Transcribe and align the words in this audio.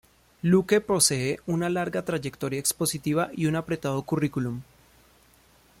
Luque 0.41 0.81
posee 0.81 1.39
una 1.45 1.69
larga 1.69 2.03
trayectoria 2.03 2.57
expositiva 2.59 3.29
y 3.35 3.45
un 3.45 3.55
apretado 3.55 4.01
currículum. 4.01 4.61